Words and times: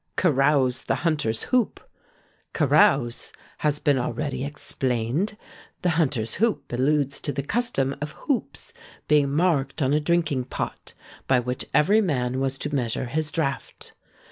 Carouse 0.15 0.81
the 0.85 0.95
hunter's 1.05 1.43
hoop. 1.43 1.79
"Carouse" 2.53 3.31
has 3.59 3.77
been 3.77 3.99
already 3.99 4.43
explained: 4.43 5.37
the 5.83 5.91
hunter's 5.91 6.33
hoop 6.41 6.73
alludes 6.73 7.19
to 7.19 7.31
the 7.31 7.43
custom 7.43 7.95
of 8.01 8.13
hoops 8.13 8.73
being 9.07 9.29
marked 9.31 9.79
on 9.79 9.93
a 9.93 9.99
drinking 9.99 10.45
pot, 10.45 10.95
by 11.27 11.39
which 11.39 11.67
every 11.71 12.01
man 12.01 12.39
was 12.39 12.57
to 12.57 12.73
measure 12.73 13.05
his 13.05 13.31
draught. 13.31 13.93